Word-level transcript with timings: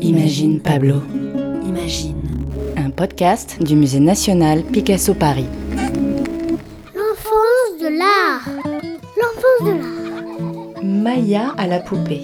Imagine 0.00 0.60
Pablo, 0.60 1.02
Imagine. 1.66 2.14
un 2.76 2.90
podcast 2.90 3.56
du 3.62 3.74
Musée 3.76 4.00
national 4.00 4.62
Picasso 4.62 5.14
Paris. 5.14 5.46
L'enfance 6.94 7.80
de 7.80 7.88
l'art. 7.98 8.48
L'enfance 9.16 9.66
de 9.66 9.70
l'art. 9.78 10.82
Maya 10.82 11.52
à 11.58 11.66
la 11.66 11.80
poupée. 11.80 12.22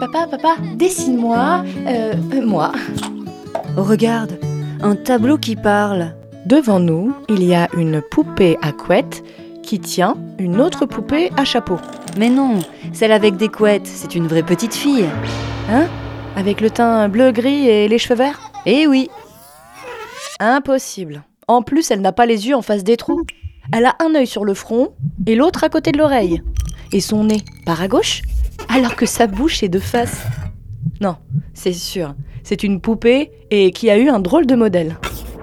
Papa, 0.00 0.26
papa, 0.30 0.56
dessine-moi, 0.76 1.64
euh, 1.86 2.14
euh, 2.34 2.46
moi. 2.46 2.72
Regarde, 3.76 4.38
un 4.82 4.96
tableau 4.96 5.36
qui 5.36 5.56
parle. 5.56 6.14
Devant 6.46 6.80
nous, 6.80 7.12
il 7.28 7.44
y 7.44 7.54
a 7.54 7.68
une 7.76 8.00
poupée 8.00 8.56
à 8.62 8.72
couette 8.72 9.22
qui 9.62 9.78
tient 9.78 10.16
une 10.38 10.60
autre 10.60 10.86
poupée 10.86 11.30
à 11.36 11.44
chapeau. 11.44 11.76
Mais 12.18 12.30
non, 12.30 12.58
celle 12.92 13.12
avec 13.12 13.36
des 13.36 13.48
couettes, 13.48 13.86
c'est 13.86 14.14
une 14.14 14.26
vraie 14.26 14.42
petite 14.42 14.74
fille. 14.74 15.04
Hein? 15.70 15.86
Avec 16.40 16.62
le 16.62 16.70
teint 16.70 17.06
bleu-gris 17.10 17.68
et 17.68 17.86
les 17.86 17.98
cheveux 17.98 18.14
verts 18.14 18.40
Eh 18.64 18.86
oui, 18.86 19.10
Impossible. 20.38 21.22
En 21.48 21.60
plus, 21.60 21.90
elle 21.90 22.00
n'a 22.00 22.12
pas 22.12 22.24
les 22.24 22.48
yeux 22.48 22.56
en 22.56 22.62
face 22.62 22.82
des 22.82 22.96
trous. 22.96 23.26
Elle 23.74 23.84
a 23.84 23.94
un 24.00 24.14
œil 24.14 24.26
sur 24.26 24.46
le 24.46 24.54
front 24.54 24.94
et 25.26 25.34
l'autre 25.34 25.64
à 25.64 25.68
côté 25.68 25.92
de 25.92 25.98
l'oreille. 25.98 26.42
Et 26.92 27.00
son 27.00 27.24
nez 27.24 27.42
part 27.66 27.82
à 27.82 27.88
gauche, 27.88 28.22
alors 28.70 28.96
que 28.96 29.04
sa 29.04 29.26
bouche 29.26 29.62
est 29.62 29.68
de 29.68 29.78
face. 29.78 30.22
Non, 31.02 31.16
c'est 31.52 31.74
sûr. 31.74 32.14
C'est 32.42 32.62
une 32.62 32.80
poupée 32.80 33.30
et 33.50 33.70
qui 33.70 33.90
a 33.90 33.98
eu 33.98 34.08
un 34.08 34.18
drôle 34.18 34.46
de 34.46 34.54
modèle. 34.54 34.96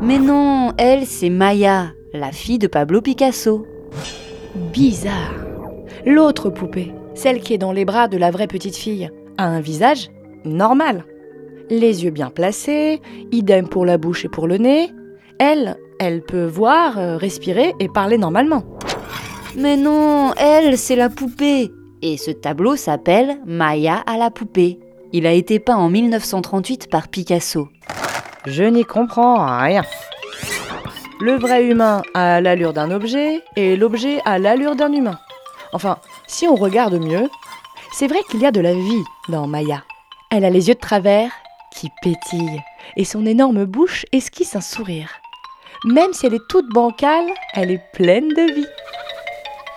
mais 0.00 0.18
non, 0.18 0.72
elle, 0.78 1.04
c'est 1.04 1.28
Maya, 1.28 1.88
la 2.14 2.32
fille 2.32 2.58
de 2.58 2.66
Pablo 2.66 3.02
Picasso. 3.02 3.66
Bizarre. 4.72 5.34
L'autre 6.06 6.48
poupée, 6.48 6.94
celle 7.14 7.40
qui 7.40 7.52
est 7.52 7.58
dans 7.58 7.72
les 7.72 7.84
bras 7.84 8.08
de 8.08 8.16
la 8.16 8.30
vraie 8.30 8.46
petite 8.46 8.76
fille, 8.76 9.10
a 9.36 9.44
un 9.44 9.60
visage 9.60 10.08
normal. 10.48 11.04
Les 11.70 12.04
yeux 12.04 12.10
bien 12.10 12.30
placés, 12.30 13.00
idem 13.30 13.68
pour 13.68 13.84
la 13.84 13.98
bouche 13.98 14.24
et 14.24 14.28
pour 14.28 14.46
le 14.46 14.56
nez. 14.56 14.90
Elle, 15.38 15.76
elle 16.00 16.22
peut 16.22 16.46
voir, 16.46 16.98
euh, 16.98 17.16
respirer 17.16 17.74
et 17.78 17.88
parler 17.88 18.18
normalement. 18.18 18.64
Mais 19.56 19.76
non, 19.76 20.32
elle, 20.36 20.78
c'est 20.78 20.96
la 20.96 21.08
poupée. 21.08 21.70
Et 22.02 22.16
ce 22.16 22.30
tableau 22.30 22.76
s'appelle 22.76 23.38
Maya 23.44 24.02
à 24.06 24.16
la 24.16 24.30
poupée. 24.30 24.78
Il 25.12 25.26
a 25.26 25.32
été 25.32 25.58
peint 25.58 25.76
en 25.76 25.88
1938 25.88 26.90
par 26.90 27.08
Picasso. 27.08 27.68
Je 28.46 28.64
n'y 28.64 28.84
comprends 28.84 29.58
rien. 29.62 29.82
Le 31.20 31.32
vrai 31.32 31.66
humain 31.66 32.02
a 32.14 32.40
l'allure 32.40 32.72
d'un 32.72 32.90
objet 32.90 33.42
et 33.56 33.76
l'objet 33.76 34.20
a 34.24 34.38
l'allure 34.38 34.76
d'un 34.76 34.92
humain. 34.92 35.18
Enfin, 35.72 35.98
si 36.26 36.46
on 36.46 36.54
regarde 36.54 36.94
mieux, 36.94 37.28
c'est 37.92 38.06
vrai 38.06 38.20
qu'il 38.30 38.40
y 38.40 38.46
a 38.46 38.52
de 38.52 38.60
la 38.60 38.74
vie 38.74 39.02
dans 39.28 39.46
Maya. 39.46 39.82
Elle 40.30 40.44
a 40.44 40.50
les 40.50 40.68
yeux 40.68 40.74
de 40.74 40.80
travers 40.80 41.30
qui 41.74 41.90
pétillent 42.02 42.62
et 42.96 43.04
son 43.04 43.24
énorme 43.24 43.64
bouche 43.64 44.04
esquisse 44.12 44.56
un 44.56 44.60
sourire. 44.60 45.08
Même 45.84 46.12
si 46.12 46.26
elle 46.26 46.34
est 46.34 46.48
toute 46.48 46.68
bancale, 46.68 47.26
elle 47.54 47.70
est 47.70 47.82
pleine 47.92 48.28
de 48.28 48.54
vie. 48.54 48.66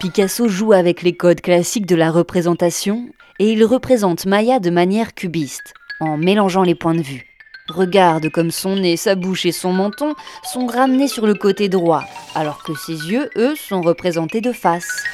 Picasso 0.00 0.48
joue 0.48 0.72
avec 0.72 1.02
les 1.02 1.16
codes 1.16 1.40
classiques 1.40 1.86
de 1.86 1.94
la 1.94 2.10
représentation 2.10 3.06
et 3.38 3.52
il 3.52 3.64
représente 3.64 4.26
Maya 4.26 4.58
de 4.58 4.70
manière 4.70 5.14
cubiste, 5.14 5.74
en 6.00 6.16
mélangeant 6.16 6.64
les 6.64 6.74
points 6.74 6.94
de 6.94 7.02
vue. 7.02 7.24
Regarde 7.68 8.28
comme 8.28 8.50
son 8.50 8.76
nez, 8.76 8.96
sa 8.96 9.14
bouche 9.14 9.46
et 9.46 9.52
son 9.52 9.72
menton 9.72 10.14
sont 10.42 10.66
ramenés 10.66 11.06
sur 11.06 11.24
le 11.24 11.34
côté 11.34 11.68
droit, 11.68 12.02
alors 12.34 12.64
que 12.64 12.74
ses 12.74 12.94
yeux, 12.94 13.30
eux, 13.36 13.54
sont 13.54 13.80
représentés 13.80 14.40
de 14.40 14.52
face. 14.52 15.04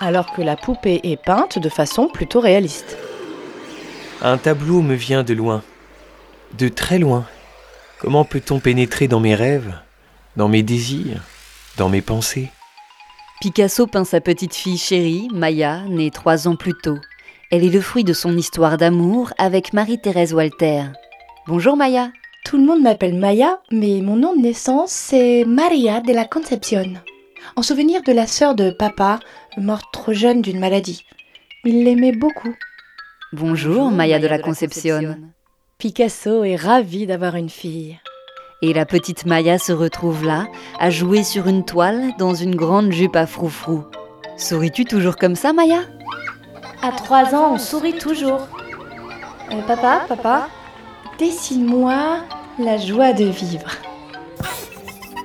Alors 0.00 0.32
que 0.32 0.40
la 0.40 0.56
poupée 0.56 1.00
est 1.02 1.22
peinte 1.22 1.58
de 1.58 1.68
façon 1.68 2.08
plutôt 2.08 2.40
réaliste. 2.40 2.96
Un 4.24 4.38
tableau 4.38 4.82
me 4.82 4.94
vient 4.94 5.24
de 5.24 5.34
loin, 5.34 5.64
de 6.56 6.68
très 6.68 7.00
loin. 7.00 7.26
Comment 7.98 8.24
peut-on 8.24 8.60
pénétrer 8.60 9.08
dans 9.08 9.18
mes 9.18 9.34
rêves, 9.34 9.74
dans 10.36 10.46
mes 10.46 10.62
désirs, 10.62 11.20
dans 11.76 11.88
mes 11.88 12.02
pensées? 12.02 12.48
Picasso 13.40 13.88
peint 13.88 14.04
sa 14.04 14.20
petite 14.20 14.54
fille 14.54 14.78
chérie, 14.78 15.26
Maya, 15.32 15.80
née 15.88 16.12
trois 16.12 16.46
ans 16.46 16.54
plus 16.54 16.74
tôt. 16.84 16.98
Elle 17.50 17.64
est 17.64 17.74
le 17.74 17.80
fruit 17.80 18.04
de 18.04 18.12
son 18.12 18.36
histoire 18.36 18.76
d'amour 18.76 19.32
avec 19.38 19.72
Marie-Thérèse 19.72 20.34
Walter. 20.34 20.84
Bonjour 21.48 21.76
Maya. 21.76 22.12
Tout 22.44 22.58
le 22.58 22.64
monde 22.64 22.82
m'appelle 22.82 23.18
Maya, 23.18 23.58
mais 23.72 24.02
mon 24.02 24.14
nom 24.14 24.36
de 24.36 24.42
naissance 24.42 24.92
c'est 24.92 25.44
Maria 25.44 26.00
de 26.00 26.12
la 26.12 26.26
Concepción. 26.26 26.92
En 27.56 27.62
souvenir 27.62 28.02
de 28.04 28.12
la 28.12 28.28
sœur 28.28 28.54
de 28.54 28.70
papa, 28.70 29.18
morte 29.56 29.86
trop 29.92 30.12
jeune 30.12 30.42
d'une 30.42 30.60
maladie. 30.60 31.04
Il 31.64 31.82
l'aimait 31.82 32.12
beaucoup. 32.12 32.54
Bonjour, 33.32 33.90
Maya 33.90 34.18
de 34.18 34.26
la 34.26 34.38
Concepción. 34.38 35.16
Picasso 35.78 36.44
est 36.44 36.56
ravi 36.56 37.06
d'avoir 37.06 37.34
une 37.34 37.48
fille. 37.48 37.98
Et 38.60 38.74
la 38.74 38.84
petite 38.84 39.24
Maya 39.24 39.58
se 39.58 39.72
retrouve 39.72 40.22
là, 40.22 40.48
à 40.78 40.90
jouer 40.90 41.24
sur 41.24 41.46
une 41.46 41.64
toile 41.64 42.10
dans 42.18 42.34
une 42.34 42.54
grande 42.54 42.92
jupe 42.92 43.16
à 43.16 43.26
froufrou. 43.26 43.84
Souris-tu 44.36 44.84
toujours 44.84 45.16
comme 45.16 45.34
ça, 45.34 45.54
Maya? 45.54 45.80
À 46.82 46.92
trois 46.92 47.34
ans, 47.34 47.54
on 47.54 47.58
sourit 47.58 47.96
toujours. 47.96 48.46
Euh, 49.50 49.62
papa, 49.66 50.02
papa, 50.06 50.48
dessine-moi 51.18 52.18
la 52.58 52.76
joie 52.76 53.14
de 53.14 53.24
vivre. 53.24 53.70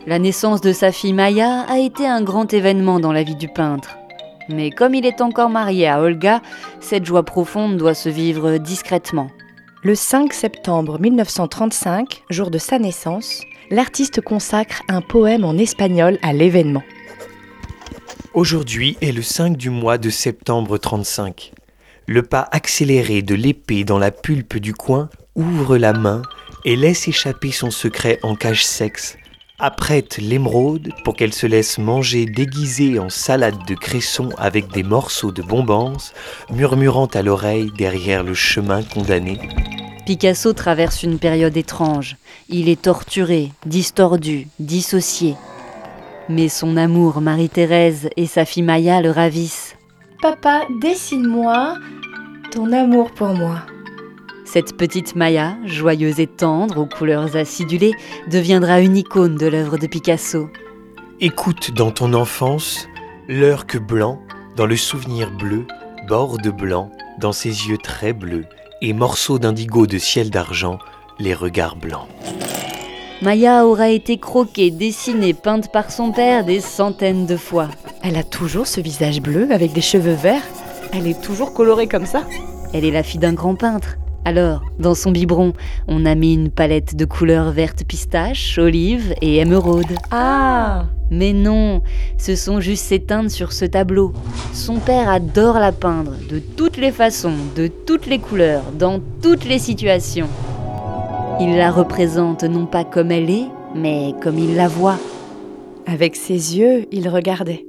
La 0.05 0.17
naissance 0.17 0.61
de 0.61 0.71
sa 0.71 0.93
fille 0.93 1.11
Maya 1.11 1.65
a 1.67 1.79
été 1.79 2.07
un 2.07 2.21
grand 2.21 2.53
événement 2.53 3.01
dans 3.01 3.11
la 3.11 3.23
vie 3.23 3.35
du 3.35 3.49
peintre. 3.49 3.97
Mais 4.49 4.69
comme 4.71 4.95
il 4.95 5.05
est 5.05 5.21
encore 5.21 5.49
marié 5.49 5.87
à 5.87 6.01
Olga, 6.01 6.41
cette 6.79 7.05
joie 7.05 7.23
profonde 7.23 7.77
doit 7.77 7.93
se 7.93 8.09
vivre 8.09 8.57
discrètement. 8.57 9.29
Le 9.83 9.95
5 9.95 10.33
septembre 10.33 10.99
1935, 10.99 12.23
jour 12.29 12.49
de 12.49 12.57
sa 12.57 12.79
naissance, 12.79 13.43
l'artiste 13.69 14.21
consacre 14.21 14.81
un 14.89 15.01
poème 15.01 15.45
en 15.45 15.57
espagnol 15.57 16.17
à 16.21 16.33
l'événement. 16.33 16.83
Aujourd'hui 18.33 18.97
est 19.01 19.11
le 19.11 19.21
5 19.21 19.57
du 19.57 19.69
mois 19.69 19.97
de 19.97 20.09
septembre 20.09 20.77
35. 20.77 21.53
Le 22.05 22.23
pas 22.23 22.47
accéléré 22.51 23.21
de 23.21 23.35
l'épée 23.35 23.83
dans 23.83 23.99
la 23.99 24.11
pulpe 24.11 24.57
du 24.57 24.73
coin 24.73 25.09
ouvre 25.35 25.77
la 25.77 25.93
main 25.93 26.21
et 26.63 26.75
laisse 26.75 27.07
échapper 27.07 27.51
son 27.51 27.71
secret 27.71 28.19
en 28.23 28.35
cage 28.35 28.65
sexe. 28.65 29.17
Apprête 29.59 30.19
l'émeraude 30.19 30.91
pour 31.03 31.15
qu'elle 31.15 31.33
se 31.33 31.47
laisse 31.47 31.79
manger 31.79 32.27
déguisée 32.27 32.99
en 32.99 33.09
salade 33.09 33.57
de 33.67 33.73
cresson 33.73 34.29
avec 34.37 34.71
des 34.71 34.83
morceaux 34.83 35.31
de 35.31 35.41
bombance, 35.41 36.13
murmurant 36.51 37.07
à 37.07 37.23
l'oreille 37.23 37.71
derrière 37.75 38.23
le 38.23 38.35
chemin 38.35 38.83
condamné. 38.83 39.39
Picasso 40.05 40.53
traverse 40.53 41.01
une 41.01 41.17
période 41.17 41.57
étrange. 41.57 42.17
Il 42.49 42.69
est 42.69 42.83
torturé, 42.83 43.51
distordu, 43.65 44.47
dissocié. 44.59 45.33
Mais 46.29 46.49
son 46.49 46.77
amour, 46.77 47.19
Marie-Thérèse 47.19 48.09
et 48.15 48.27
sa 48.27 48.45
fille 48.45 48.61
Maya 48.61 49.01
le 49.01 49.09
ravissent. 49.09 49.75
Papa, 50.21 50.67
dessine-moi 50.81 51.79
ton 52.51 52.71
amour 52.73 53.09
pour 53.11 53.29
moi. 53.29 53.63
Cette 54.47 54.77
petite 54.77 55.17
Maya, 55.17 55.57
joyeuse 55.65 56.21
et 56.21 56.25
tendre, 56.25 56.77
aux 56.79 56.85
couleurs 56.85 57.35
acidulées, 57.35 57.93
deviendra 58.31 58.79
une 58.79 58.95
icône 58.95 59.35
de 59.35 59.45
l'œuvre 59.45 59.77
de 59.77 59.87
Picasso. 59.87 60.49
Écoute 61.19 61.71
dans 61.75 61.91
ton 61.91 62.13
enfance 62.13 62.87
l'heure 63.27 63.67
que 63.67 63.77
blanc, 63.77 64.21
dans 64.55 64.65
le 64.65 64.77
souvenir 64.77 65.31
bleu, 65.31 65.65
bord 66.07 66.37
de 66.37 66.49
blanc, 66.49 66.89
dans 67.19 67.33
ses 67.33 67.67
yeux 67.67 67.77
très 67.77 68.13
bleus, 68.13 68.45
et 68.81 68.93
morceaux 68.93 69.37
d'indigo 69.37 69.85
de 69.85 69.97
ciel 69.97 70.29
d'argent, 70.29 70.79
les 71.19 71.33
regards 71.33 71.75
blancs. 71.75 72.07
Maya 73.21 73.65
aura 73.65 73.89
été 73.89 74.17
croquée, 74.17 74.71
dessinée, 74.71 75.33
peinte 75.33 75.73
par 75.73 75.91
son 75.91 76.13
père 76.13 76.45
des 76.45 76.61
centaines 76.61 77.25
de 77.25 77.35
fois. 77.35 77.67
Elle 78.01 78.15
a 78.15 78.23
toujours 78.23 78.65
ce 78.65 78.79
visage 78.79 79.21
bleu 79.21 79.49
avec 79.51 79.73
des 79.73 79.81
cheveux 79.81 80.13
verts. 80.13 80.47
Elle 80.93 81.05
est 81.05 81.21
toujours 81.21 81.53
colorée 81.53 81.87
comme 81.87 82.05
ça. 82.05 82.23
Elle 82.73 82.85
est 82.85 82.91
la 82.91 83.03
fille 83.03 83.19
d'un 83.19 83.33
grand 83.33 83.55
peintre. 83.55 83.97
Alors, 84.25 84.61
dans 84.77 84.93
son 84.93 85.11
biberon, 85.11 85.53
on 85.87 86.05
a 86.05 86.13
mis 86.13 86.33
une 86.33 86.49
palette 86.49 86.95
de 86.95 87.05
couleurs 87.05 87.51
vertes 87.51 87.83
pistache, 87.85 88.57
olive 88.57 89.13
et 89.21 89.37
émeraude. 89.37 89.95
Ah 90.11 90.87
Mais 91.09 91.31
non, 91.31 91.81
ce 92.17 92.35
sont 92.35 92.59
juste 92.59 92.83
ses 92.83 92.99
teintes 92.99 93.29
sur 93.29 93.53
ce 93.53 93.63
tableau. 93.63 94.11
Son 94.51 94.79
père 94.79 95.09
adore 95.09 95.59
la 95.59 95.71
peindre, 95.71 96.15
de 96.29 96.39
toutes 96.39 96.77
les 96.77 96.91
façons, 96.91 97.35
de 97.55 97.67
toutes 97.67 98.05
les 98.05 98.19
couleurs, 98.19 98.63
dans 98.77 98.99
toutes 99.21 99.45
les 99.45 99.59
situations. 99.59 100.27
Il 101.39 101.55
la 101.55 101.71
représente 101.71 102.43
non 102.43 102.65
pas 102.65 102.83
comme 102.83 103.11
elle 103.11 103.29
est, 103.29 103.47
mais 103.75 104.13
comme 104.21 104.39
il 104.39 104.55
la 104.55 104.67
voit. 104.67 104.97
Avec 105.85 106.15
ses 106.17 106.57
yeux, 106.57 106.85
il 106.91 107.07
regardait. 107.07 107.65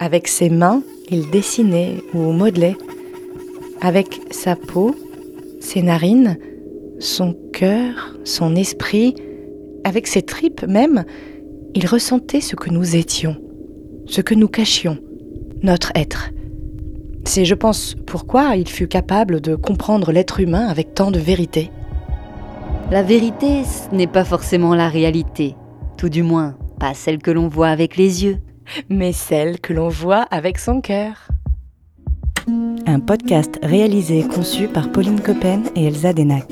Avec 0.00 0.28
ses 0.28 0.50
mains, 0.50 0.82
il 1.08 1.30
dessinait 1.30 2.02
ou 2.12 2.32
modelait. 2.32 2.76
Avec 3.80 4.20
sa 4.30 4.56
peau, 4.56 4.94
ses 5.60 5.82
narines, 5.82 6.38
son 6.98 7.36
cœur, 7.52 8.16
son 8.24 8.56
esprit, 8.56 9.14
avec 9.84 10.06
ses 10.06 10.22
tripes 10.22 10.64
même, 10.66 11.04
il 11.74 11.86
ressentait 11.86 12.40
ce 12.40 12.56
que 12.56 12.70
nous 12.70 12.96
étions, 12.96 13.36
ce 14.06 14.20
que 14.20 14.34
nous 14.34 14.48
cachions, 14.48 14.98
notre 15.62 15.92
être. 15.94 16.30
C'est, 17.24 17.44
je 17.44 17.54
pense, 17.54 17.94
pourquoi 18.06 18.56
il 18.56 18.68
fut 18.68 18.88
capable 18.88 19.40
de 19.40 19.54
comprendre 19.54 20.12
l'être 20.12 20.40
humain 20.40 20.66
avec 20.66 20.94
tant 20.94 21.10
de 21.10 21.18
vérité. 21.18 21.70
La 22.90 23.02
vérité, 23.02 23.64
ce 23.64 23.94
n'est 23.94 24.06
pas 24.06 24.24
forcément 24.24 24.74
la 24.74 24.88
réalité, 24.88 25.54
tout 25.98 26.08
du 26.08 26.22
moins 26.22 26.56
pas 26.78 26.94
celle 26.94 27.18
que 27.18 27.30
l'on 27.30 27.48
voit 27.48 27.68
avec 27.68 27.96
les 27.96 28.24
yeux. 28.24 28.38
mais 28.88 29.12
celle 29.12 29.60
que 29.60 29.72
l'on 29.72 29.88
voit 29.88 30.26
avec 30.30 30.58
son 30.58 30.80
cœur. 30.80 31.28
Un 32.88 33.00
podcast 33.00 33.58
réalisé 33.62 34.20
et 34.20 34.26
conçu 34.26 34.66
par 34.66 34.90
Pauline 34.90 35.20
Coppen 35.20 35.64
et 35.76 35.84
Elsa 35.84 36.14
Denac. 36.14 36.46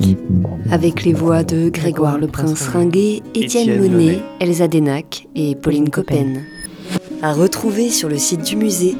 Avec 0.71 1.03
les 1.03 1.15
voix 1.15 1.43
de 1.43 1.71
Grégoire 1.71 2.19
le 2.19 2.27
Prince 2.27 2.69
Ringuet, 2.69 3.23
Étienne 3.35 3.81
Monet. 3.81 4.19
Elsa 4.39 4.69
Denac 4.69 5.29
et 5.35 5.55
Pauline 5.55 5.89
Coppen. 5.89 6.43
À 7.23 7.33
retrouver 7.33 7.89
sur 7.89 8.11
le 8.11 8.19
site 8.19 8.43
du 8.43 8.57
musée 8.57 8.97